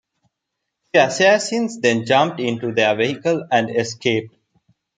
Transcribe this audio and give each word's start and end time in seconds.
The 0.93 1.05
assassins 1.05 1.79
then 1.79 2.07
jumped 2.07 2.39
into 2.39 2.73
their 2.73 2.95
vehicle 2.95 3.45
and 3.51 3.69
escaped. 3.69 4.33